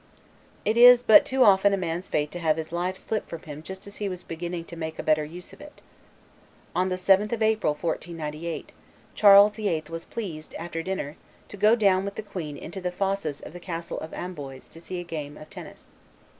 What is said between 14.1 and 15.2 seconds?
Amboise, to see a